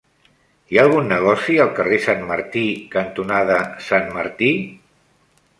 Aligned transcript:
Hi 0.69 0.77
ha 0.79 0.85
algun 0.87 1.11
negoci 1.11 1.57
al 1.65 1.69
carrer 1.81 2.01
Sant 2.07 2.25
Martí 2.31 2.63
cantonada 2.97 3.61
Sant 3.91 4.11
Martí? 4.19 4.53